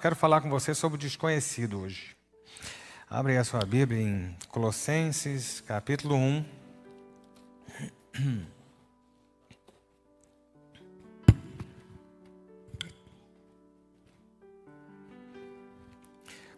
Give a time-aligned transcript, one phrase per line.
[0.00, 2.14] Quero falar com você sobre o desconhecido hoje.
[3.08, 6.44] Abre a sua Bíblia em Colossenses, capítulo 1.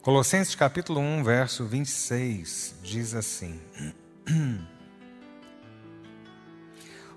[0.02, 3.61] Colossenses capítulo 1, verso 26, diz assim: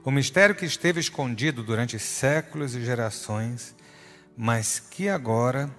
[0.04, 3.76] O mistério que esteve escondido durante séculos e gerações,
[4.38, 5.70] mas que agora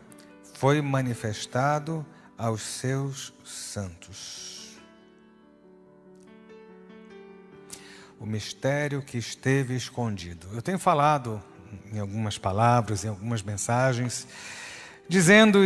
[0.62, 2.06] foi manifestado
[2.38, 4.78] aos seus santos.
[8.20, 10.46] O mistério que esteve escondido.
[10.52, 11.42] Eu tenho falado
[11.92, 14.28] em algumas palavras, em algumas mensagens,
[15.08, 15.58] dizendo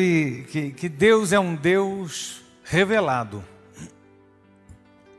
[0.50, 3.44] que, que Deus é um Deus revelado.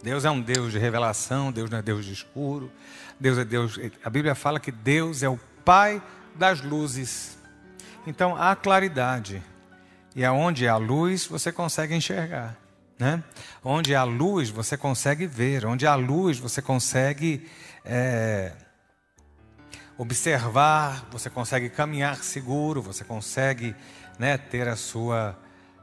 [0.02, 2.72] Deus é um Deus de revelação, Deus não é Deus de escuro.
[3.20, 3.80] Deus é Deus.
[4.04, 6.02] A Bíblia fala que Deus é o Pai
[6.34, 7.38] das luzes.
[8.08, 9.44] Então há claridade.
[10.18, 12.58] E aonde há luz, você consegue enxergar.
[12.98, 13.24] Né?
[13.64, 15.64] Onde há luz, você consegue ver.
[15.64, 17.48] Onde há luz, você consegue
[17.86, 18.52] é,
[19.96, 23.76] observar, você consegue caminhar seguro, você consegue
[24.18, 25.38] né, ter a sua,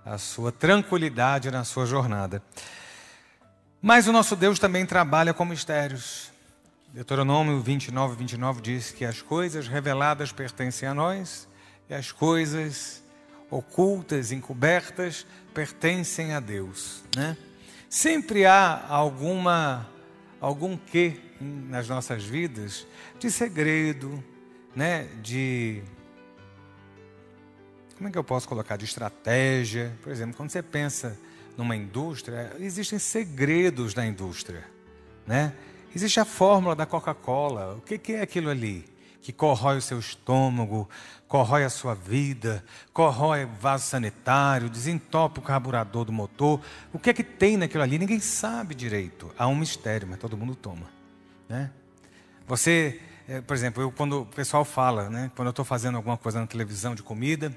[0.04, 2.42] a sua tranquilidade na sua jornada.
[3.80, 6.32] Mas o nosso Deus também trabalha com mistérios.
[6.92, 11.46] Deuteronômio 29, 29 diz que as coisas reveladas pertencem a nós
[11.88, 13.03] e as coisas
[13.50, 17.03] ocultas, encobertas, pertencem a Deus.
[17.17, 17.37] Né?
[17.89, 19.89] Sempre há alguma,
[20.41, 22.87] algum quê nas nossas vidas
[23.19, 24.22] de segredo,
[24.75, 25.09] né?
[25.22, 25.83] de
[27.97, 28.77] como é que eu posso colocar?
[28.77, 29.97] De estratégia.
[30.03, 31.19] Por exemplo, quando você pensa
[31.56, 34.65] numa indústria, existem segredos da indústria.
[35.27, 35.55] Né?
[35.95, 37.77] Existe a fórmula da Coca-Cola.
[37.77, 38.84] O que é aquilo ali?
[39.25, 40.89] Que corrói o seu estômago,
[41.27, 46.61] corrói a sua vida, corrói o vaso sanitário, desentope o carburador do motor.
[46.92, 47.98] O que é que tem naquilo ali?
[47.98, 49.32] Ninguém sabe direito.
[49.38, 50.87] Há um mistério, mas todo mundo toma.
[51.48, 51.71] Né?
[52.47, 56.19] Você, eh, por exemplo, eu, quando o pessoal fala, né, quando eu estou fazendo alguma
[56.19, 57.50] coisa na televisão de comida,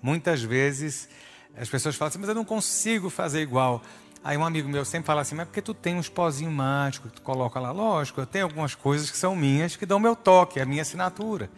[0.00, 1.08] Muitas vezes
[1.56, 3.82] as pessoas falam assim, mas eu não consigo fazer igual.
[4.22, 7.10] Aí um amigo meu sempre fala assim, mas é porque tu tem uns pozinhos mágicos
[7.10, 7.70] que tu coloca lá.
[7.70, 10.82] Lógico, eu tenho algumas coisas que são minhas, que dão meu toque, é a minha
[10.82, 11.50] assinatura.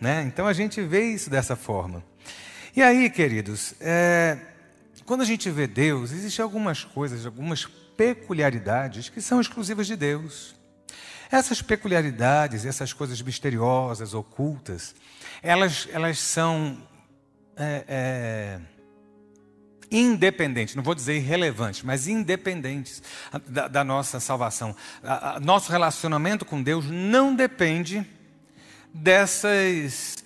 [0.00, 0.22] Né?
[0.22, 2.04] Então a gente vê isso dessa forma.
[2.76, 4.38] E aí, queridos, é,
[5.04, 10.54] quando a gente vê Deus, existem algumas coisas, algumas peculiaridades que são exclusivas de Deus.
[11.30, 14.94] Essas peculiaridades, essas coisas misteriosas, ocultas,
[15.42, 16.78] elas, elas são
[17.56, 18.60] é, é,
[19.90, 23.02] independentes, não vou dizer irrelevantes, mas independentes
[23.46, 24.74] da, da nossa salvação.
[25.02, 28.06] A, a, nosso relacionamento com Deus não depende
[28.92, 30.16] dessas,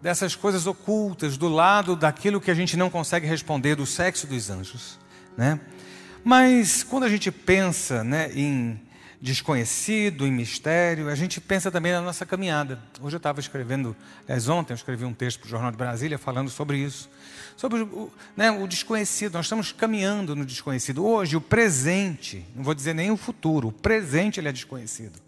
[0.00, 4.50] dessas coisas ocultas, do lado daquilo que a gente não consegue responder, do sexo dos
[4.50, 4.98] anjos.
[5.36, 5.60] Né?
[6.24, 8.80] Mas quando a gente pensa né, em
[9.20, 12.78] desconhecido, em mistério, a gente pensa também na nossa caminhada.
[13.00, 13.94] Hoje eu estava escrevendo,
[14.24, 17.10] aliás, ontem eu escrevi um texto para o Jornal de Brasília falando sobre isso,
[17.56, 19.34] sobre o, né, o desconhecido.
[19.34, 21.04] Nós estamos caminhando no desconhecido.
[21.04, 25.20] Hoje, o presente, não vou dizer nem o futuro, o presente ele é desconhecido.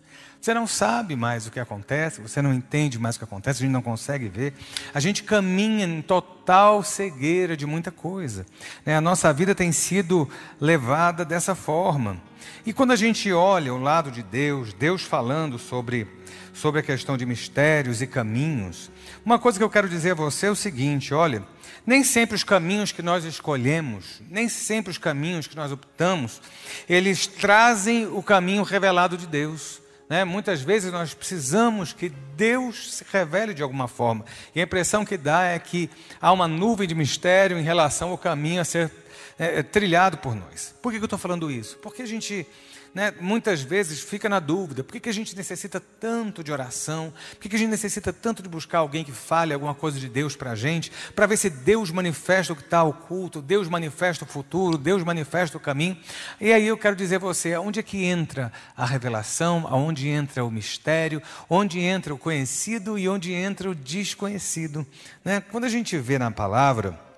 [0.42, 3.64] Você não sabe mais o que acontece, você não entende mais o que acontece, a
[3.64, 4.54] gente não consegue ver.
[4.92, 8.44] A gente caminha em total cegueira de muita coisa.
[8.84, 8.96] Né?
[8.96, 10.28] A nossa vida tem sido
[10.60, 12.20] levada dessa forma.
[12.66, 16.08] E quando a gente olha o lado de Deus, Deus falando sobre,
[16.52, 18.90] sobre a questão de mistérios e caminhos,
[19.24, 21.44] uma coisa que eu quero dizer a você é o seguinte: olha,
[21.86, 26.42] nem sempre os caminhos que nós escolhemos, nem sempre os caminhos que nós optamos,
[26.88, 29.81] eles trazem o caminho revelado de Deus.
[30.12, 30.26] Né?
[30.26, 34.26] Muitas vezes nós precisamos que Deus se revele de alguma forma.
[34.54, 35.88] E a impressão que dá é que
[36.20, 38.92] há uma nuvem de mistério em relação ao caminho a ser
[39.38, 40.74] é, trilhado por nós.
[40.82, 41.78] Por que eu estou falando isso?
[41.78, 42.46] Porque a gente
[42.94, 47.12] né, muitas vezes fica na dúvida: por que, que a gente necessita tanto de oração?
[47.30, 50.08] Por que, que a gente necessita tanto de buscar alguém que fale alguma coisa de
[50.08, 50.92] Deus para a gente?
[51.14, 55.56] Para ver se Deus manifesta o que está oculto, Deus manifesta o futuro, Deus manifesta
[55.56, 55.96] o caminho.
[56.40, 60.44] E aí eu quero dizer a você: onde é que entra a revelação, aonde entra
[60.44, 64.86] o mistério, onde entra o conhecido e onde entra o desconhecido?
[65.24, 65.40] Né?
[65.40, 67.12] Quando a gente vê na palavra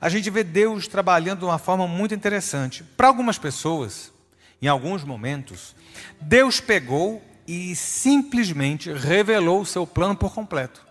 [0.00, 2.84] a gente vê Deus trabalhando de uma forma muito interessante.
[2.84, 4.12] Para algumas pessoas,
[4.60, 5.74] em alguns momentos,
[6.20, 10.84] Deus pegou e simplesmente revelou o seu plano por completo.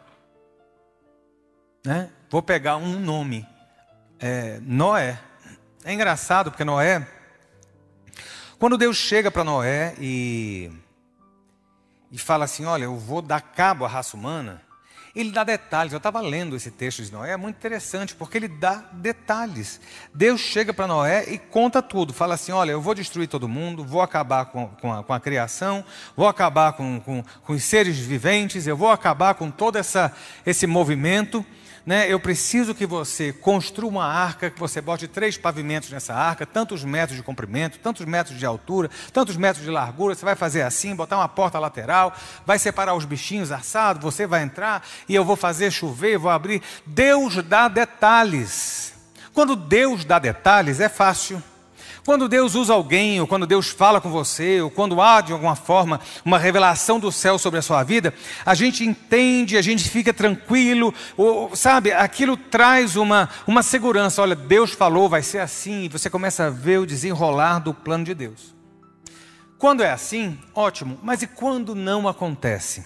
[1.85, 2.09] Né?
[2.29, 3.47] Vou pegar um nome:
[4.19, 5.19] é, Noé.
[5.83, 7.07] É engraçado porque Noé,
[8.59, 10.71] quando Deus chega para Noé e,
[12.11, 14.61] e fala assim: Olha, eu vou dar cabo à raça humana,
[15.21, 15.91] ele dá detalhes.
[15.91, 19.81] Eu estava lendo esse texto de Noé, é muito interessante, porque ele dá detalhes.
[20.13, 22.13] Deus chega para Noé e conta tudo.
[22.13, 25.19] Fala assim: olha, eu vou destruir todo mundo, vou acabar com, com, a, com a,
[25.19, 25.83] criação,
[26.15, 30.13] vou acabar com, com, os seres viventes, eu vou acabar com todo essa,
[30.45, 31.45] esse movimento
[31.87, 36.45] né, eu preciso que você construa uma arca, que você bote três pavimentos nessa arca,
[36.45, 40.13] tantos metros de comprimento, tantos metros de altura, tantos metros de largura.
[40.13, 42.13] Você vai fazer assim, botar uma porta lateral,
[42.45, 46.61] vai separar os bichinhos assados, você vai entrar e eu vou fazer chover, vou abrir.
[46.85, 48.93] Deus dá detalhes.
[49.33, 51.41] Quando Deus dá detalhes, é fácil.
[52.07, 55.57] Quando Deus usa alguém, ou quando Deus fala com você, ou quando há de alguma
[55.57, 58.13] forma uma revelação do céu sobre a sua vida,
[58.45, 64.21] a gente entende, a gente fica tranquilo, ou, sabe, aquilo traz uma, uma segurança.
[64.21, 68.05] Olha, Deus falou, vai ser assim, e você começa a ver o desenrolar do plano
[68.05, 68.55] de Deus.
[69.57, 72.85] Quando é assim, ótimo, mas e quando não acontece?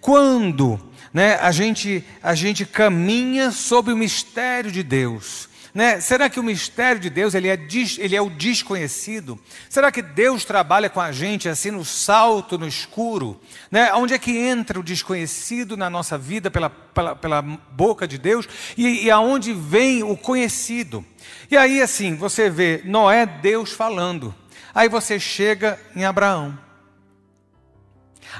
[0.00, 0.80] Quando
[1.12, 5.47] né, a, gente, a gente caminha sob o mistério de Deus,
[5.78, 6.00] né?
[6.00, 7.56] Será que o mistério de Deus ele é,
[7.98, 9.38] ele é o desconhecido?
[9.70, 13.40] Será que Deus trabalha com a gente assim no salto, no escuro?
[13.70, 13.94] Né?
[13.94, 18.48] Onde é que entra o desconhecido na nossa vida pela, pela, pela boca de Deus?
[18.76, 21.06] E, e aonde vem o conhecido?
[21.48, 24.34] E aí assim, você vê Noé, Deus falando.
[24.74, 26.58] Aí você chega em Abraão.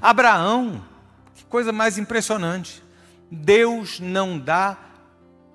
[0.02, 0.84] Abraão,
[1.36, 2.82] que coisa mais impressionante.
[3.30, 4.76] Deus não dá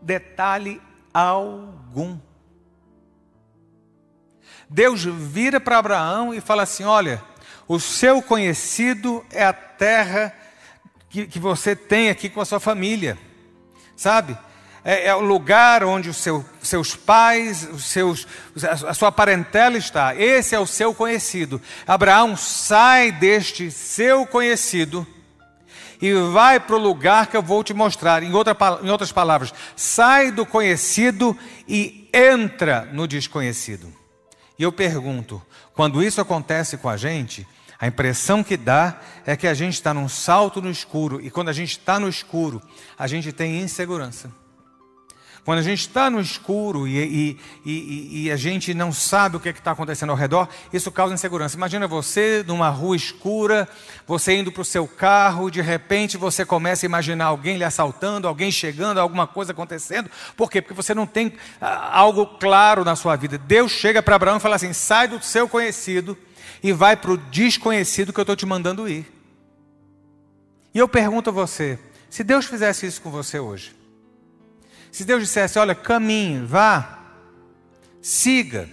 [0.01, 0.81] detalhe
[1.13, 2.17] algum.
[4.69, 7.23] Deus vira para Abraão e fala assim: Olha,
[7.67, 10.33] o seu conhecido é a terra
[11.09, 13.17] que, que você tem aqui com a sua família,
[13.95, 14.37] sabe?
[14.83, 18.27] É, é o lugar onde os seu, seus pais, os seus,
[18.87, 20.15] a sua parentela está.
[20.15, 21.61] Esse é o seu conhecido.
[21.87, 25.07] Abraão sai deste seu conhecido
[26.03, 28.23] e vai para o lugar que eu vou te mostrar.
[28.23, 31.33] Em, outra, em outras palavras, sai do conhecido
[31.65, 33.87] e entra no desconhecido.
[34.59, 35.41] E eu pergunto:
[35.73, 37.47] quando isso acontece com a gente,
[37.79, 41.47] a impressão que dá é que a gente está num salto no escuro, e quando
[41.47, 42.61] a gente está no escuro,
[42.99, 44.29] a gente tem insegurança.
[45.45, 49.39] Quando a gente está no escuro e, e, e, e, a gente não sabe o
[49.41, 51.57] que é está acontecendo ao redor, isso causa insegurança.
[51.57, 53.67] Imagina você numa rua escura,
[54.07, 58.25] você indo para o seu carro, de repente você começa a imaginar alguém lhe assaltando,
[58.25, 60.09] alguém chegando, alguma coisa acontecendo.
[60.37, 60.61] Por quê?
[60.61, 63.37] Porque você não tem ah, algo claro na sua vida.
[63.37, 66.17] Deus chega para Abraão e fala assim: sai do seu conhecido
[66.63, 69.11] e vai para o desconhecido que eu estou te mandando ir.
[70.73, 71.77] E eu pergunto a você:
[72.09, 73.82] se Deus fizesse isso com você hoje,
[74.93, 76.99] se Deus dissesse: olha, caminhe, vá,
[77.99, 78.69] siga,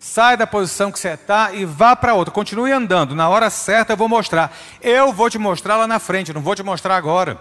[0.00, 3.92] sai da posição que você está e vá para outra, continue andando, na hora certa
[3.92, 4.54] eu vou mostrar.
[4.82, 7.38] Eu vou te mostrar lá na frente, não vou te mostrar agora.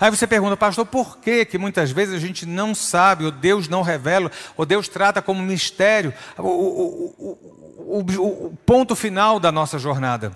[0.00, 3.68] Aí você pergunta, pastor, por que, que muitas vezes a gente não sabe, ou Deus
[3.68, 7.38] não revela, ou Deus trata como mistério o, o,
[7.78, 10.32] o, o ponto final da nossa jornada?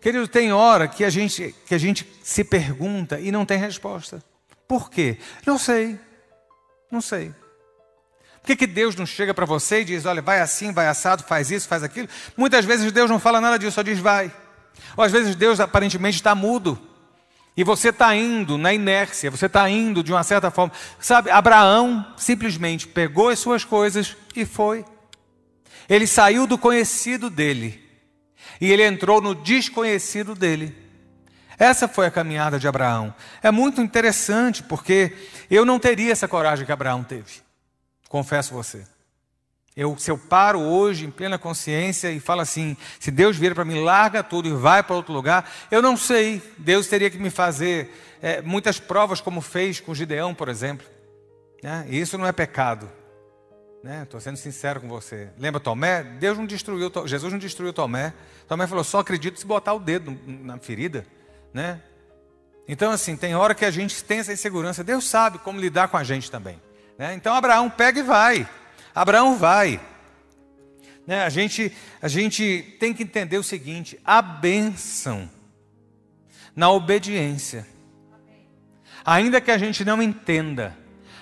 [0.00, 4.22] Querido, tem hora que a gente, que a gente se pergunta e não tem resposta.
[4.70, 5.18] Por quê?
[5.44, 5.98] Não sei.
[6.92, 7.34] Não sei.
[8.40, 11.24] Por que, que Deus não chega para você e diz: olha, vai assim, vai assado,
[11.24, 12.08] faz isso, faz aquilo?
[12.36, 14.30] Muitas vezes Deus não fala nada disso, só diz vai.
[14.96, 16.80] Ou às vezes Deus aparentemente está mudo.
[17.56, 20.72] E você está indo na inércia, você está indo de uma certa forma.
[21.00, 24.84] Sabe, Abraão simplesmente pegou as suas coisas e foi.
[25.88, 27.82] Ele saiu do conhecido dele
[28.60, 30.89] e ele entrou no desconhecido dele.
[31.60, 33.14] Essa foi a caminhada de Abraão.
[33.42, 35.14] É muito interessante porque
[35.50, 37.42] eu não teria essa coragem que Abraão teve.
[38.08, 38.82] Confesso você.
[39.76, 43.66] Eu, se eu paro hoje em plena consciência e falo assim, se Deus vir para
[43.66, 46.42] mim, larga tudo e vai para outro lugar, eu não sei.
[46.56, 50.86] Deus teria que me fazer é, muitas provas, como fez com Gideão, por exemplo.
[51.62, 51.84] Né?
[51.90, 52.90] E isso não é pecado.
[54.02, 54.24] Estou né?
[54.24, 55.28] sendo sincero com você.
[55.38, 56.04] Lembra Tomé?
[56.04, 58.14] Deus não destruiu, Jesus não destruiu Tomé.
[58.48, 61.04] Tomé falou: só acredito se botar o dedo na ferida
[61.52, 61.80] né?
[62.68, 64.84] Então, assim, tem hora que a gente tem essa insegurança.
[64.84, 66.60] Deus sabe como lidar com a gente também.
[66.96, 67.14] Né?
[67.14, 68.48] Então, Abraão pega e vai.
[68.94, 69.80] Abraão vai.
[71.06, 71.24] Né?
[71.24, 75.28] A, gente, a gente tem que entender o seguinte: a bênção
[76.54, 77.66] na obediência.
[79.04, 80.76] Ainda que a gente não entenda,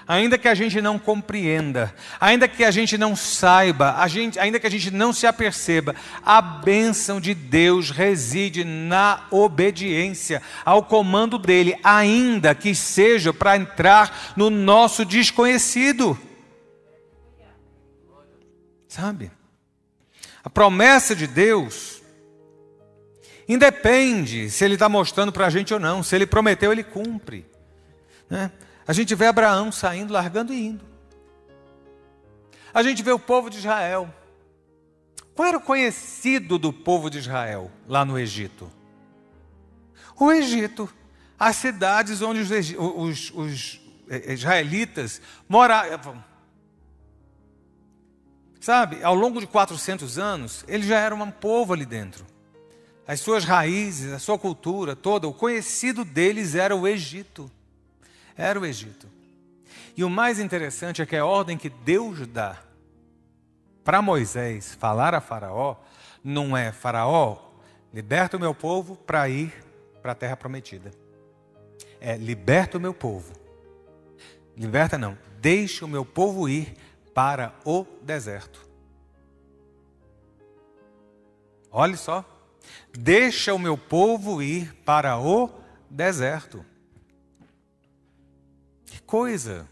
[0.09, 4.67] ainda que a gente não compreenda, ainda que a gente não saiba, gente, ainda que
[4.67, 11.79] a gente não se aperceba, a bênção de Deus reside na obediência ao comando dele,
[11.85, 16.19] ainda que seja para entrar no nosso desconhecido.
[18.89, 19.31] Sabe?
[20.43, 21.99] A promessa de Deus
[23.49, 26.03] Independe se ele está mostrando para a gente ou não.
[26.03, 27.47] Se ele prometeu, ele cumpre.
[28.29, 28.53] Né?
[28.89, 30.85] A gente vê Abraão saindo, largando e indo.
[32.73, 34.13] A gente vê o povo de Israel.
[35.35, 38.73] Qual era o conhecido do povo de Israel lá no Egito?
[40.19, 40.93] O Egito.
[41.39, 46.25] As cidades onde os, os, os eh, israelitas moravam.
[48.59, 52.27] Sabe, ao longo de 400 anos, eles já eram um povo ali dentro
[53.09, 57.51] as suas raízes, a sua cultura toda, o conhecido deles era o Egito.
[58.39, 59.09] Era o Egito.
[59.97, 62.57] E o mais interessante é que a ordem que Deus dá
[63.83, 65.75] para Moisés falar a Faraó
[66.23, 67.37] não é: Faraó,
[67.93, 69.53] liberta o meu povo para ir
[70.01, 70.93] para a terra prometida.
[72.01, 73.33] É: liberta o meu povo.
[74.57, 76.77] Liberta não, deixa o meu povo ir
[77.13, 78.69] para o deserto.
[81.73, 82.25] Olhe só.
[82.93, 85.51] Deixa o meu povo ir para o
[85.91, 86.65] deserto.
[89.09, 89.67] Coisa!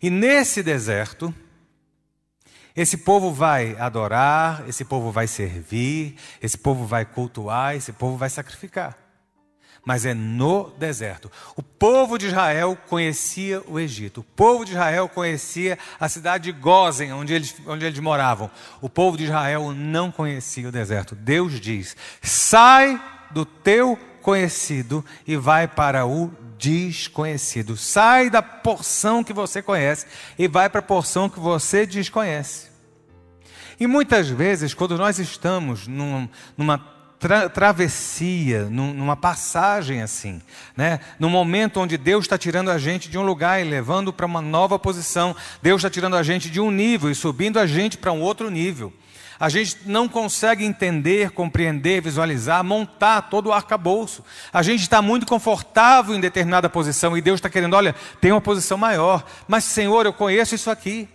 [0.00, 1.34] E nesse deserto,
[2.76, 8.30] esse povo vai adorar, esse povo vai servir, esse povo vai cultuar, esse povo vai
[8.30, 8.96] sacrificar
[9.86, 11.30] mas é no deserto.
[11.54, 14.20] O povo de Israel conhecia o Egito.
[14.20, 18.50] O povo de Israel conhecia a cidade de Gozen, onde eles, onde eles moravam.
[18.80, 21.14] O povo de Israel não conhecia o deserto.
[21.14, 23.00] Deus diz: sai
[23.30, 23.96] do teu
[24.26, 27.76] conhecido e vai para o desconhecido.
[27.76, 30.04] Sai da porção que você conhece
[30.36, 32.66] e vai para a porção que você desconhece.
[33.78, 36.76] E muitas vezes, quando nós estamos num, numa
[37.20, 40.42] tra travessia, num, numa passagem assim,
[40.76, 40.98] né?
[41.20, 44.42] num momento onde Deus está tirando a gente de um lugar e levando para uma
[44.42, 48.10] nova posição, Deus está tirando a gente de um nível e subindo a gente para
[48.10, 48.92] um outro nível.
[49.38, 54.24] A gente não consegue entender, compreender, visualizar, montar todo o arcabouço.
[54.52, 58.40] A gente está muito confortável em determinada posição e Deus está querendo, olha, tem uma
[58.40, 59.24] posição maior.
[59.46, 61.08] Mas, Senhor, eu conheço isso aqui.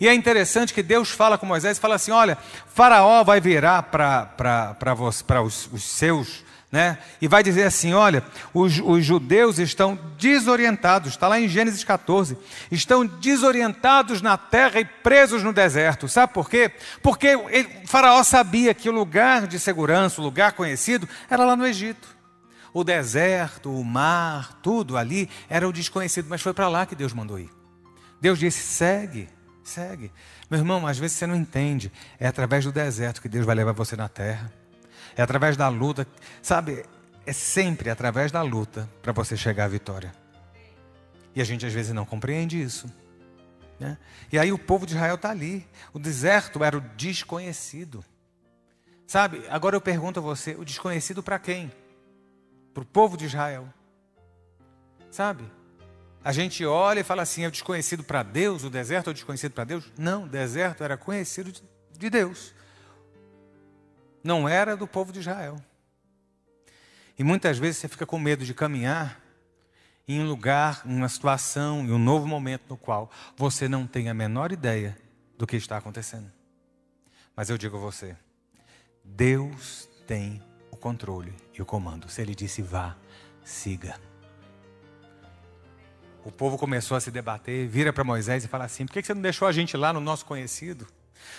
[0.00, 4.94] E é interessante que Deus fala com Moisés fala assim: olha, Faraó vai virar para
[5.44, 6.42] os, os seus.
[6.70, 6.98] Né?
[7.20, 8.22] E vai dizer assim: olha,
[8.54, 12.38] os, os judeus estão desorientados, está lá em Gênesis 14,
[12.70, 16.08] estão desorientados na terra e presos no deserto.
[16.08, 16.70] Sabe por quê?
[17.02, 21.66] Porque ele, Faraó sabia que o lugar de segurança, o lugar conhecido, era lá no
[21.66, 22.16] Egito.
[22.72, 27.12] O deserto, o mar, tudo ali era o desconhecido, mas foi para lá que Deus
[27.12, 27.50] mandou ir.
[28.20, 29.28] Deus disse: segue.
[29.64, 30.12] Segue.
[30.48, 31.90] Meu irmão, às vezes você não entende.
[32.18, 34.59] É através do deserto que Deus vai levar você na terra.
[35.16, 36.06] É através da luta.
[36.42, 36.84] Sabe,
[37.26, 40.12] é sempre através da luta para você chegar à vitória.
[41.34, 42.90] E a gente às vezes não compreende isso.
[43.78, 43.96] Né?
[44.30, 45.66] E aí o povo de Israel está ali.
[45.92, 48.04] O deserto era o desconhecido.
[49.06, 51.72] Sabe, agora eu pergunto a você: o desconhecido para quem?
[52.74, 53.68] Para o povo de Israel.
[55.10, 55.44] Sabe?
[56.22, 58.62] A gente olha e fala assim: é o desconhecido para Deus?
[58.64, 59.90] O deserto é o desconhecido para Deus?
[59.98, 61.52] Não, o deserto era conhecido
[61.98, 62.54] de Deus.
[64.22, 65.56] Não era do povo de Israel.
[67.18, 69.20] E muitas vezes você fica com medo de caminhar
[70.08, 74.08] em um lugar, em uma situação, em um novo momento no qual você não tem
[74.08, 74.96] a menor ideia
[75.36, 76.30] do que está acontecendo.
[77.36, 78.16] Mas eu digo a você:
[79.04, 82.08] Deus tem o controle e o comando.
[82.08, 82.96] Se Ele disse vá,
[83.44, 83.98] siga
[86.24, 89.14] o povo começou a se debater, vira para Moisés e fala assim: por que você
[89.14, 90.86] não deixou a gente lá no nosso conhecido?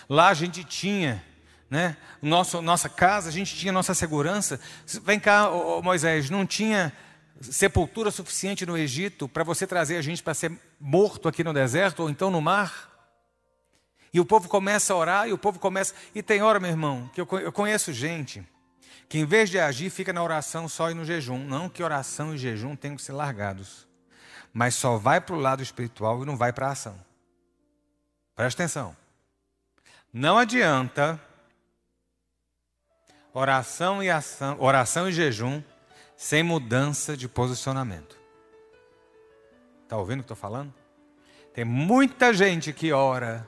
[0.09, 1.23] Lá a gente tinha,
[1.71, 1.97] né?
[2.21, 4.59] Nosso, nossa casa, a gente tinha nossa segurança.
[5.03, 5.49] Vem cá,
[5.81, 6.93] Moisés, não tinha
[7.41, 12.03] sepultura suficiente no Egito para você trazer a gente para ser morto aqui no deserto
[12.03, 12.91] ou então no mar?
[14.13, 15.95] E o povo começa a orar e o povo começa.
[16.13, 18.43] E tem hora, meu irmão, que eu conheço gente
[19.09, 21.39] que em vez de agir fica na oração só e no jejum.
[21.39, 23.89] Não que oração e jejum tenham que ser largados
[24.53, 26.99] mas só vai para o lado espiritual e não vai para a ação.
[28.35, 28.95] Presta atenção.
[30.13, 31.19] Não adianta
[33.33, 35.61] oração e ação, oração e jejum
[36.15, 38.19] sem mudança de posicionamento.
[39.83, 40.73] Está ouvindo o que estou falando?
[41.53, 43.47] Tem muita gente que ora,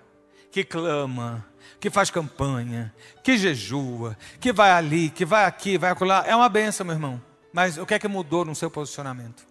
[0.51, 1.45] que clama,
[1.79, 6.23] que faz campanha, que jejua, que vai ali, que vai aqui, vai acolá.
[6.27, 7.21] É uma benção, meu irmão.
[7.51, 9.45] Mas o que é que mudou no seu posicionamento?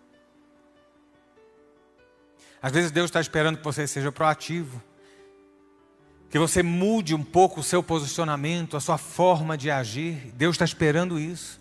[2.61, 4.83] Às vezes Deus está esperando que você seja proativo,
[6.33, 10.33] que você mude um pouco o seu posicionamento, a sua forma de agir.
[10.35, 11.61] Deus está esperando isso,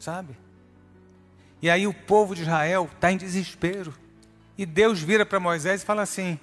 [0.00, 0.36] sabe?
[1.62, 3.94] E aí o povo de Israel está em desespero.
[4.58, 6.40] E Deus vira para Moisés e fala assim: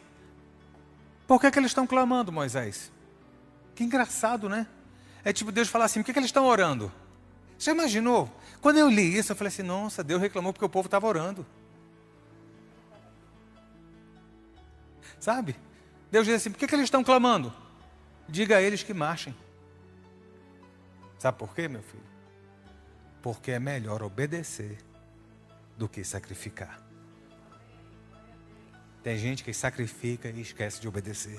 [1.27, 2.89] Por que, que eles estão clamando, Moisés?
[3.75, 4.65] Que engraçado, né?
[5.22, 6.89] É tipo Deus falar assim: Por que, que eles estão orando?
[7.60, 8.34] Já imaginou?
[8.62, 11.46] Quando eu li isso, eu falei assim: nossa, Deus reclamou porque o povo estava orando.
[15.20, 15.58] Sabe?
[16.16, 17.54] Deus diz assim: por que, que eles estão clamando?
[18.26, 19.36] Diga a eles que marchem.
[21.20, 22.06] Sabe por quê, meu filho?
[23.22, 24.78] Porque é melhor obedecer
[25.78, 26.80] do que sacrificar.
[29.04, 31.38] Tem gente que sacrifica e esquece de obedecer.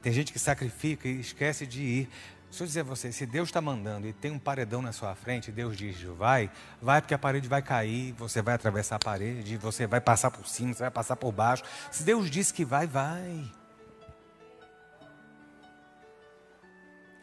[0.00, 2.10] Tem gente que sacrifica e esquece de ir.
[2.48, 5.16] Deixa eu dizer a você, se Deus está mandando e tem um paredão na sua
[5.16, 6.48] frente, Deus diz, vai,
[6.80, 10.46] vai porque a parede vai cair, você vai atravessar a parede, você vai passar por
[10.46, 11.64] cima, você vai passar por baixo.
[11.90, 13.61] Se Deus disse que vai, vai.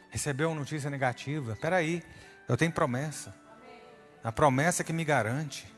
[0.10, 2.04] Recebeu uma notícia negativa, aí,
[2.48, 3.36] eu tenho promessa.
[4.24, 5.72] A promessa que me garante.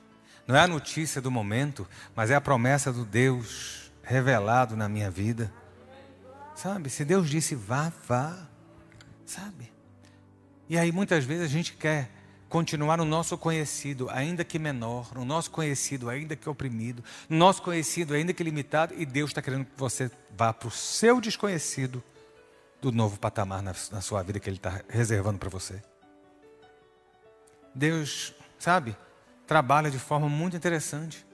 [0.47, 5.11] Não é a notícia do momento, mas é a promessa do Deus revelado na minha
[5.11, 5.53] vida.
[6.55, 6.89] Sabe?
[6.89, 8.47] Se Deus disse vá, vá.
[9.25, 9.71] Sabe?
[10.67, 12.09] E aí muitas vezes a gente quer
[12.49, 17.61] continuar no nosso conhecido, ainda que menor, no nosso conhecido, ainda que oprimido, no nosso
[17.61, 22.03] conhecido, ainda que limitado, e Deus está querendo que você vá para o seu desconhecido
[22.81, 25.81] do novo patamar na, na sua vida que Ele está reservando para você.
[27.73, 28.97] Deus, sabe,
[29.45, 31.25] trabalha de forma muito interessante.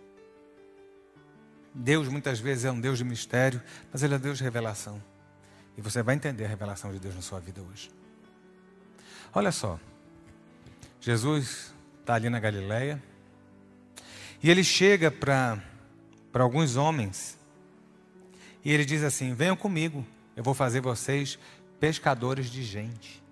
[1.74, 3.62] Deus muitas vezes é um Deus de mistério,
[3.92, 5.02] mas Ele é Deus de revelação.
[5.78, 7.90] E você vai entender a revelação de Deus na sua vida hoje.
[9.34, 9.80] Olha só,
[11.00, 13.02] Jesus está ali na Galileia
[14.42, 15.62] e ele chega para
[16.34, 17.38] alguns homens
[18.64, 20.06] e ele diz assim: Venham comigo,
[20.38, 21.40] eu vou fazer vocês
[21.80, 23.24] pescadores de gente.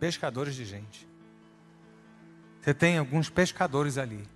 [0.00, 1.06] Pescadores de gente.
[2.62, 4.26] Você tem alguns pescadores ali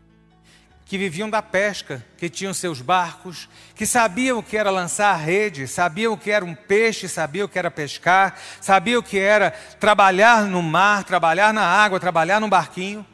[0.85, 5.17] que viviam da pesca, que tinham seus barcos, que sabiam o que era lançar a
[5.17, 9.19] rede, sabiam o que era um peixe, sabiam o que era pescar, sabiam o que
[9.19, 13.05] era trabalhar no mar, trabalhar na água, trabalhar num barquinho.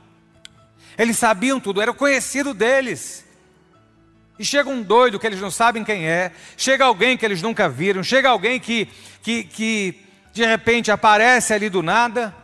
[0.98, 3.24] Eles sabiam tudo, era conhecido deles.
[4.38, 7.68] E chega um doido que eles não sabem quem é, chega alguém que eles nunca
[7.68, 8.88] viram, chega alguém que,
[9.22, 12.34] que, que de repente aparece ali do nada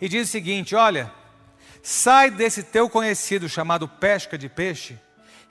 [0.00, 1.12] e diz o seguinte: Olha,
[1.82, 4.98] Sai desse teu conhecido chamado pesca de peixe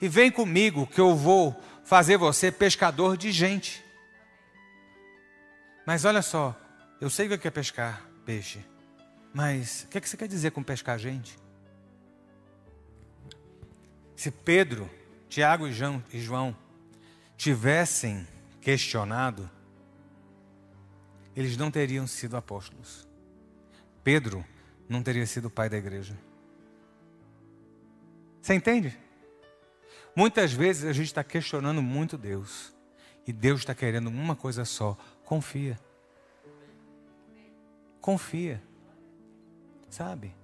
[0.00, 3.84] e vem comigo que eu vou fazer você pescador de gente.
[5.84, 6.56] Mas olha só,
[7.00, 8.64] eu sei o que é pescar peixe,
[9.34, 11.36] mas o que, é que você quer dizer com pescar gente?
[14.14, 14.88] Se Pedro,
[15.28, 15.72] Tiago e
[16.20, 16.56] João
[17.36, 18.26] tivessem
[18.60, 19.48] questionado,
[21.36, 23.06] eles não teriam sido apóstolos.
[24.02, 24.44] Pedro
[24.88, 26.18] não teria sido pai da igreja.
[28.40, 28.98] Você entende?
[30.16, 32.74] Muitas vezes a gente está questionando muito Deus.
[33.26, 35.78] E Deus está querendo uma coisa só: confia.
[38.00, 38.62] Confia.
[39.90, 40.34] Sabe?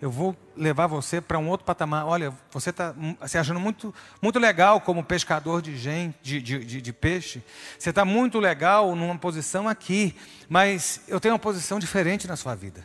[0.00, 2.06] Eu vou levar você para um outro patamar.
[2.06, 2.94] Olha, você está
[3.28, 7.44] se achando muito, muito legal como pescador de, gente, de, de, de, peixe.
[7.78, 10.16] Você está muito legal numa posição aqui.
[10.48, 12.82] Mas eu tenho uma posição diferente na sua vida.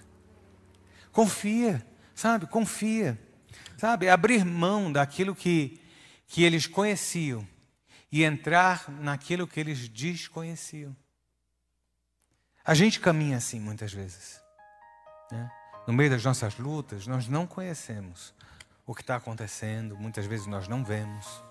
[1.14, 2.48] Confia, sabe?
[2.48, 3.18] Confia.
[3.78, 4.10] Sabe?
[4.10, 5.80] Abrir mão daquilo que,
[6.28, 7.48] que eles conheciam
[8.12, 10.94] e entrar naquilo que eles desconheciam.
[12.66, 14.42] A gente caminha assim muitas vezes.
[15.32, 15.50] Né?
[15.88, 18.34] No meio das nossas lutas, nós não conhecemos
[18.88, 21.44] o que está acontecendo, muitas vezes nós não vemos.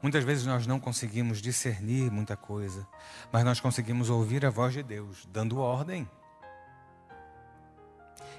[0.00, 2.86] Muitas vezes nós não conseguimos discernir muita coisa,
[3.32, 6.08] mas nós conseguimos ouvir a voz de Deus dando ordem.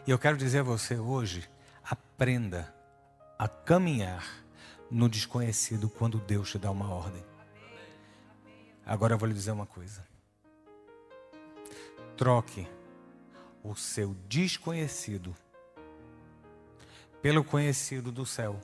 [0.05, 1.49] E eu quero dizer a você hoje:
[1.83, 2.73] aprenda
[3.37, 4.23] a caminhar
[4.89, 7.25] no desconhecido quando Deus te dá uma ordem.
[8.85, 10.05] Agora eu vou lhe dizer uma coisa.
[12.15, 12.67] Troque
[13.65, 15.35] o seu desconhecido
[17.21, 18.59] pelo conhecido do céu.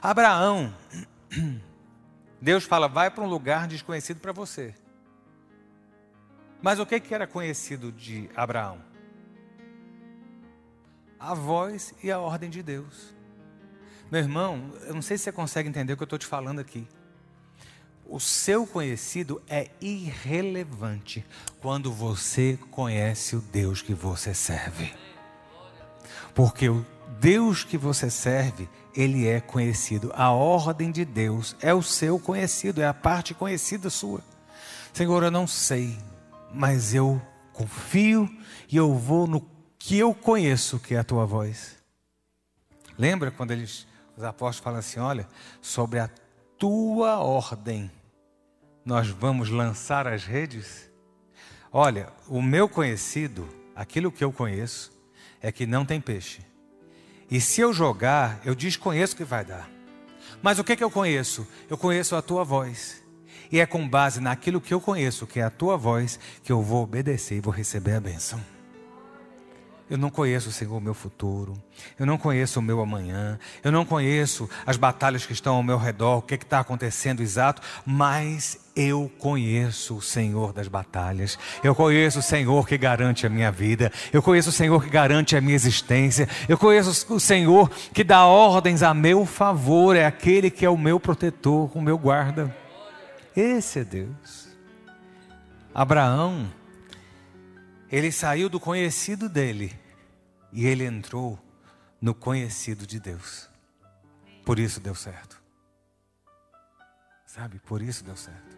[0.00, 0.72] Abraão,
[2.40, 4.74] Deus fala, vai para um lugar desconhecido para você.
[6.60, 8.80] Mas o que, era conhecido de Abraão?
[11.18, 13.12] A voz e a ordem de Deus.
[14.10, 16.60] Meu irmão, eu não sei se você consegue entender o que eu estou te falando
[16.60, 16.86] aqui.
[18.12, 21.24] O seu conhecido é irrelevante
[21.62, 24.92] quando você conhece o Deus que você serve.
[26.34, 26.84] Porque o
[27.18, 30.12] Deus que você serve, ele é conhecido.
[30.14, 34.22] A ordem de Deus é o seu conhecido, é a parte conhecida sua.
[34.92, 35.98] Senhor, eu não sei,
[36.52, 37.18] mas eu
[37.54, 38.28] confio
[38.68, 39.40] e eu vou no
[39.78, 41.76] que eu conheço, que é a tua voz.
[42.98, 45.26] Lembra quando eles, os apóstolos falam assim: olha,
[45.62, 46.10] sobre a
[46.58, 47.90] tua ordem
[48.84, 50.90] nós vamos lançar as redes?
[51.72, 54.92] Olha, o meu conhecido, aquilo que eu conheço,
[55.40, 56.40] é que não tem peixe.
[57.30, 59.70] E se eu jogar, eu desconheço o que vai dar.
[60.42, 61.46] Mas o que, que eu conheço?
[61.70, 63.02] Eu conheço a tua voz.
[63.50, 66.62] E é com base naquilo que eu conheço, que é a tua voz, que eu
[66.62, 68.40] vou obedecer e vou receber a bênção.
[69.92, 71.52] Eu não conheço, Senhor, o meu futuro.
[71.98, 73.38] Eu não conheço o meu amanhã.
[73.62, 77.60] Eu não conheço as batalhas que estão ao meu redor, o que está acontecendo exato.
[77.84, 81.38] Mas eu conheço o Senhor das batalhas.
[81.62, 83.92] Eu conheço o Senhor que garante a minha vida.
[84.14, 86.26] Eu conheço o Senhor que garante a minha existência.
[86.48, 89.94] Eu conheço o Senhor que dá ordens a meu favor.
[89.94, 92.56] É aquele que é o meu protetor, o meu guarda.
[93.36, 94.48] Esse é Deus.
[95.74, 96.50] Abraão,
[97.90, 99.81] ele saiu do conhecido dele
[100.52, 101.38] e ele entrou
[102.00, 103.48] no conhecido de Deus.
[104.44, 105.40] Por isso deu certo.
[107.26, 108.56] Sabe, por isso deu certo.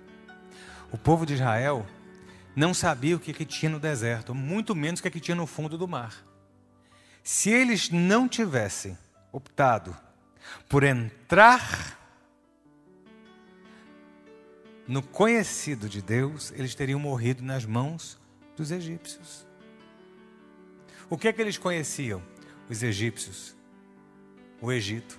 [0.91, 1.87] O povo de Israel
[2.57, 5.47] não sabia o que, que tinha no deserto, muito menos o que, que tinha no
[5.47, 6.15] fundo do mar.
[7.23, 8.99] Se eles não tivessem
[9.33, 9.97] optado
[10.69, 11.99] por entrar
[14.87, 18.19] no conhecido de Deus, eles teriam morrido nas mãos
[18.57, 19.44] dos egípcios.
[21.09, 22.23] O que é que eles conheciam?
[22.69, 23.55] Os egípcios,
[24.61, 25.19] o Egito.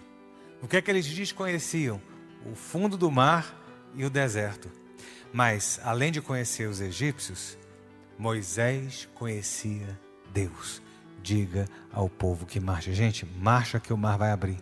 [0.62, 2.02] O que é que eles desconheciam?
[2.46, 3.56] O fundo do mar
[3.96, 4.70] e o deserto.
[5.32, 7.58] Mas, além de conhecer os egípcios,
[8.18, 10.00] Moisés conhecia
[10.34, 10.82] Deus.
[11.22, 12.94] Diga ao povo que marcha.
[12.94, 14.58] Gente, marcha que o mar vai abrir.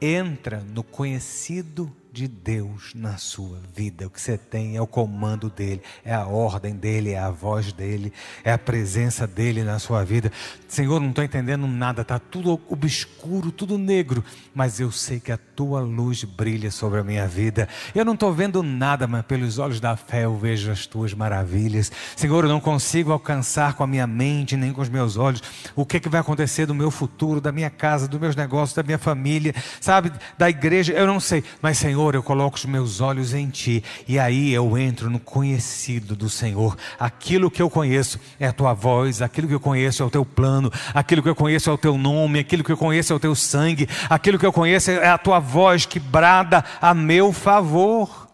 [0.00, 4.06] Entra no conhecido de Deus na sua vida.
[4.06, 7.72] O que você tem é o comando dele, é a ordem dele, é a voz
[7.72, 8.12] dele,
[8.44, 10.30] é a presença dele na sua vida.
[10.68, 14.24] Senhor, não estou entendendo nada, está tudo obscuro, tudo negro,
[14.54, 17.68] mas eu sei que a tua luz brilha sobre a minha vida.
[17.92, 21.90] Eu não estou vendo nada, mas pelos olhos da fé eu vejo as tuas maravilhas.
[22.14, 25.42] Senhor, eu não consigo alcançar com a minha mente nem com os meus olhos
[25.74, 28.84] o que, que vai acontecer do meu futuro, da minha casa, dos meus negócios, da
[28.84, 33.00] minha família, sabe, da igreja, eu não sei, mas Senhor, Senhor, eu coloco os meus
[33.00, 36.76] olhos em Ti, e aí eu entro no conhecido do Senhor.
[36.98, 40.22] Aquilo que eu conheço é a Tua voz, aquilo que eu conheço é o Teu
[40.22, 43.20] plano, aquilo que eu conheço é o Teu nome, aquilo que eu conheço é o
[43.20, 48.28] Teu sangue, aquilo que eu conheço é a Tua voz que brada a meu favor.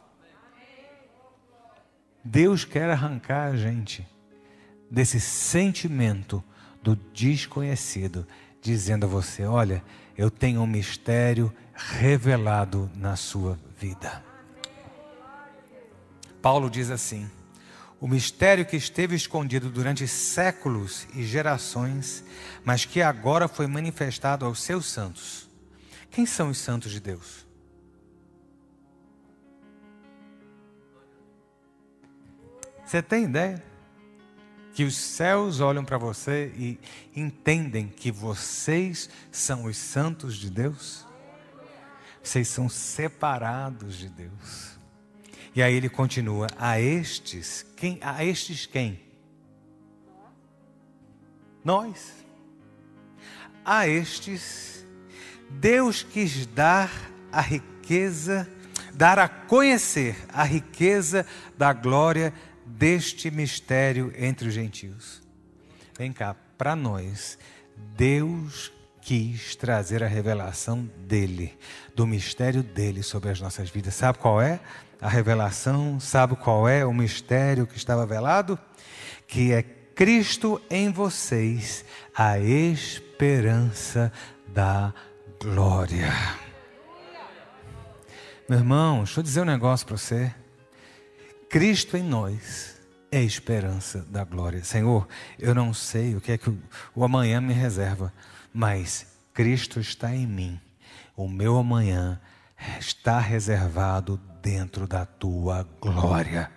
[2.24, 4.04] Deus quer arrancar a gente
[4.90, 6.42] desse sentimento
[6.82, 8.26] do desconhecido,
[8.60, 9.80] dizendo a você: olha,
[10.16, 14.22] eu tenho um mistério revelado na sua vida.
[16.42, 17.30] Paulo diz assim:
[18.00, 22.24] o mistério que esteve escondido durante séculos e gerações,
[22.64, 25.48] mas que agora foi manifestado aos seus santos.
[26.10, 27.46] Quem são os santos de Deus?
[32.84, 33.69] Você tem ideia?
[34.80, 36.80] Que os céus olham para você e
[37.14, 41.06] entendem que vocês são os santos de Deus?
[42.22, 44.78] Vocês são separados de Deus.
[45.54, 47.98] E aí ele continua: a estes, quem?
[48.00, 48.98] A estes quem?
[51.62, 52.14] Nós.
[53.62, 54.86] A estes,
[55.50, 56.90] Deus quis dar
[57.30, 58.48] a riqueza,
[58.94, 61.26] dar a conhecer a riqueza
[61.58, 62.32] da glória
[62.76, 65.22] deste mistério entre os gentios.
[65.96, 67.38] Vem cá, para nós,
[67.96, 71.58] Deus quis trazer a revelação dele,
[71.94, 73.94] do mistério dele sobre as nossas vidas.
[73.94, 74.60] Sabe qual é
[75.00, 75.98] a revelação?
[75.98, 78.58] Sabe qual é o mistério que estava velado?
[79.26, 84.12] Que é Cristo em vocês, a esperança
[84.48, 84.94] da
[85.42, 86.12] glória.
[88.48, 90.34] Meu irmão, deixa eu dizer um negócio para você.
[91.50, 94.62] Cristo em nós é a esperança da glória.
[94.62, 96.48] Senhor, eu não sei o que é que
[96.94, 98.12] o, amanhã me reserva
[98.52, 100.60] mas Cristo está em mim.
[101.16, 102.20] O meu amanhã
[102.78, 106.50] está reservado dentro da tua glória.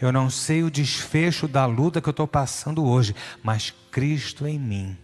[0.00, 4.58] Eu não sei o desfecho da luta que eu estou passando hoje, mas Cristo em
[4.58, 4.96] mim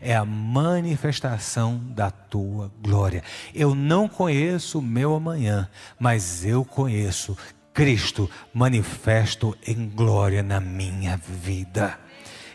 [0.00, 3.22] é a manifestação da tua glória.
[3.54, 7.36] Eu não conheço o meu amanhã, mas eu conheço
[7.72, 11.98] Cristo manifesto em glória na minha vida.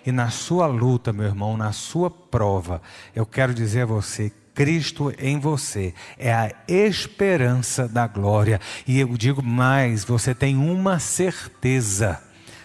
[0.05, 2.81] E na sua luta, meu irmão, na sua prova,
[3.15, 8.59] eu quero dizer a você, Cristo em você é a esperança da glória.
[8.87, 12.19] E eu digo mais: você tem uma certeza.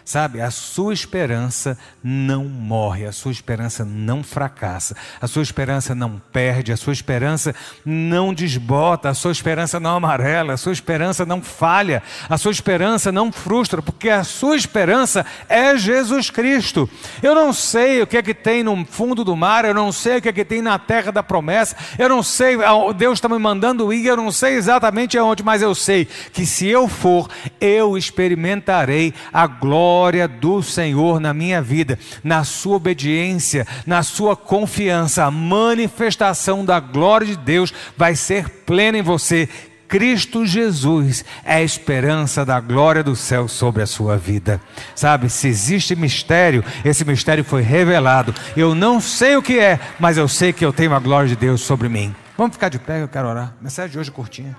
[0.04, 6.20] Sabe, a sua esperança não morre, a sua esperança não fracassa, a sua esperança não
[6.32, 11.40] perde, a sua esperança não desbota, a sua esperança não amarela, a sua esperança não
[11.40, 16.90] falha, a sua esperança não frustra, porque a sua esperança é Jesus Cristo.
[17.22, 20.16] Eu não sei o que é que tem no fundo do mar, eu não sei
[20.18, 22.56] o que é que tem na terra da promessa, eu não sei,
[22.96, 26.66] Deus está me mandando ir, eu não sei exatamente aonde, mas eu sei que se
[26.66, 27.28] eu for,
[27.60, 34.34] eu experimentarei a glória glória do Senhor na minha vida, na sua obediência, na sua
[34.34, 39.48] confiança, a manifestação da glória de Deus vai ser plena em você.
[39.86, 44.60] Cristo Jesus é a esperança da glória do céu sobre a sua vida.
[44.92, 48.34] Sabe, se existe mistério, esse mistério foi revelado.
[48.56, 51.36] Eu não sei o que é, mas eu sei que eu tenho a glória de
[51.36, 52.12] Deus sobre mim.
[52.36, 53.54] Vamos ficar de pé, eu quero orar.
[53.60, 54.56] Mensagem de hoje é curtinha.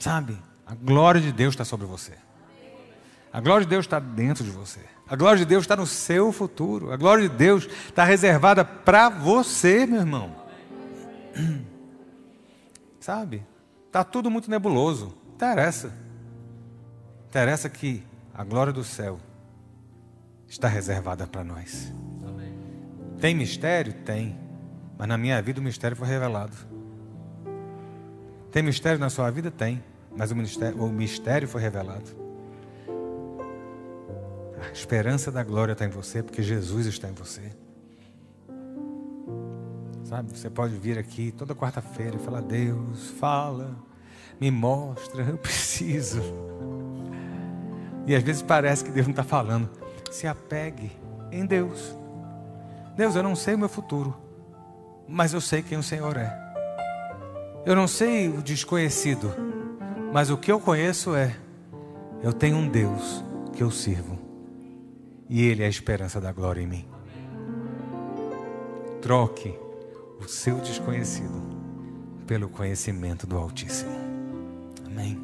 [0.00, 2.12] Sabe, a glória de Deus está sobre você.
[3.32, 4.80] A glória de Deus está dentro de você.
[5.08, 6.92] A glória de Deus está no seu futuro.
[6.92, 10.34] A glória de Deus está reservada para você, meu irmão.
[13.00, 13.42] Sabe?
[13.86, 15.14] Está tudo muito nebuloso.
[15.34, 15.92] Interessa.
[17.28, 18.02] Interessa que
[18.34, 19.18] a glória do céu
[20.46, 21.92] está reservada para nós.
[23.20, 23.92] Tem mistério?
[23.92, 24.38] Tem.
[24.96, 26.56] Mas na minha vida o mistério foi revelado.
[28.50, 29.50] Tem mistério na sua vida?
[29.50, 29.82] Tem.
[30.16, 32.27] Mas o mistério, o mistério foi revelado.
[34.60, 37.52] A esperança da glória está em você, porque Jesus está em você.
[40.04, 43.76] Sabe, você pode vir aqui toda quarta-feira e falar: Deus, fala,
[44.40, 46.22] me mostra, eu preciso.
[48.06, 49.68] E às vezes parece que Deus não está falando.
[50.10, 50.90] Se apegue
[51.30, 51.94] em Deus.
[52.96, 54.16] Deus, eu não sei o meu futuro,
[55.06, 56.36] mas eu sei quem o Senhor é.
[57.66, 59.32] Eu não sei o desconhecido,
[60.12, 61.36] mas o que eu conheço é:
[62.22, 64.17] eu tenho um Deus que eu sirvo
[65.28, 66.84] e Ele é a esperança da glória em mim.
[69.02, 69.54] Troque
[70.20, 71.42] o seu desconhecido
[72.26, 73.90] pelo conhecimento do Altíssimo.
[74.84, 75.18] Amém.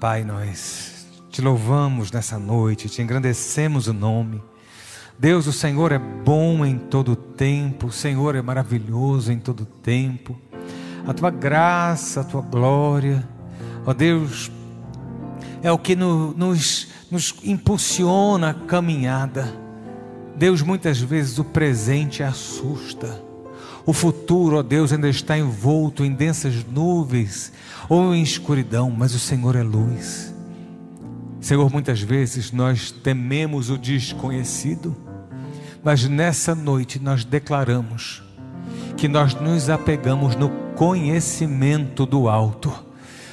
[0.00, 4.42] Pai, nós te louvamos nessa noite, te engrandecemos o nome.
[5.18, 10.40] Deus, o Senhor é bom em todo tempo, o Senhor é maravilhoso em todo tempo.
[11.06, 13.26] A tua graça, a tua glória,
[13.86, 14.50] ó Deus,
[15.62, 19.52] é o que no, nos nos impulsiona a caminhada.
[20.36, 23.22] Deus, muitas vezes o presente assusta.
[23.84, 27.52] O futuro, ó Deus, ainda está envolto em densas nuvens
[27.88, 30.34] ou em escuridão, mas o Senhor é luz.
[31.40, 34.96] Senhor, muitas vezes nós tememos o desconhecido,
[35.82, 38.22] mas nessa noite nós declaramos
[38.96, 42.89] que nós nos apegamos no conhecimento do alto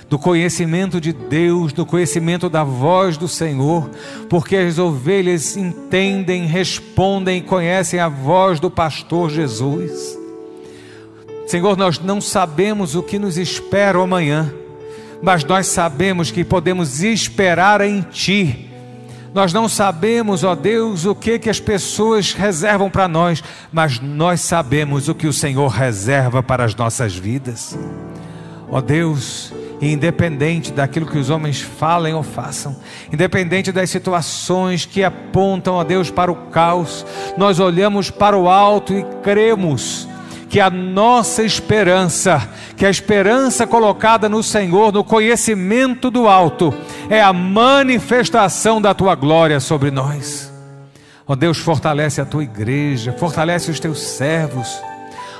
[0.10, 3.90] do conhecimento de Deus, do conhecimento da voz do Senhor,
[4.30, 10.18] porque as ovelhas entendem, respondem conhecem a voz do pastor Jesus.
[11.46, 14.54] Senhor, nós não sabemos o que nos espera amanhã,
[15.22, 18.70] mas nós sabemos que podemos esperar em Ti.
[19.34, 24.42] Nós não sabemos, ó Deus, o que que as pessoas reservam para nós, mas nós
[24.42, 27.78] sabemos o que o Senhor reserva para as nossas vidas.
[28.70, 32.76] Ó Deus, e independente daquilo que os homens falem ou façam,
[33.12, 37.06] independente das situações que apontam a Deus para o caos,
[37.38, 40.08] nós olhamos para o alto e cremos
[40.50, 46.74] que a nossa esperança, que a esperança colocada no Senhor, no conhecimento do alto,
[47.10, 50.52] é a manifestação da tua glória sobre nós.
[51.28, 54.82] Ó Deus, fortalece a tua igreja, fortalece os teus servos.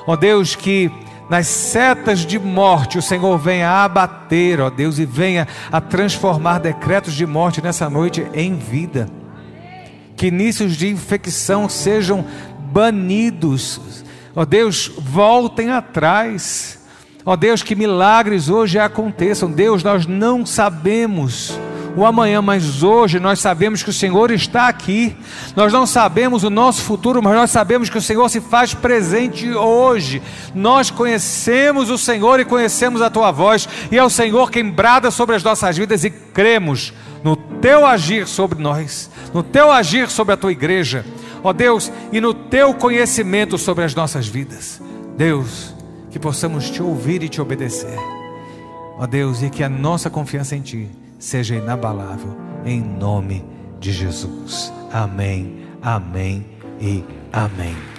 [0.06, 0.92] Ó Deus, que
[1.30, 7.14] nas setas de morte, o Senhor venha abater, ó Deus, e venha a transformar decretos
[7.14, 9.10] de morte nessa noite em vida.
[10.16, 12.26] Que inícios de infecção sejam
[12.72, 14.04] banidos,
[14.36, 16.76] ó Deus, voltem atrás.
[17.26, 19.52] Ó Deus, que milagres hoje aconteçam.
[19.52, 21.60] Deus, nós não sabemos
[21.98, 25.18] o amanhã, mas hoje nós sabemos que o Senhor está aqui.
[25.56, 29.52] Nós não sabemos o nosso futuro, mas nós sabemos que o Senhor se faz presente
[29.52, 30.22] hoje.
[30.54, 35.10] Nós conhecemos o Senhor e conhecemos a tua voz, e é o Senhor quem brada
[35.10, 40.36] sobre as nossas vidas e cremos no teu agir sobre nós, no teu agir sobre
[40.36, 41.04] a tua igreja,
[41.44, 44.80] ó Deus, e no teu conhecimento sobre as nossas vidas.
[45.18, 45.74] Deus,
[46.12, 47.98] que possamos te ouvir e te obedecer.
[49.00, 50.88] Ó Deus, e que a nossa confiança em ti
[51.20, 53.44] seja inabalável, em nome
[53.80, 54.74] de Jesus.
[54.92, 56.46] Amém, amém
[56.80, 57.97] e amém.